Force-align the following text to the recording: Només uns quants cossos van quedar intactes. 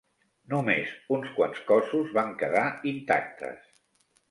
Només 0.53 0.93
uns 1.17 1.35
quants 1.35 1.61
cossos 1.69 2.15
van 2.17 2.33
quedar 2.41 2.65
intactes. 2.95 3.71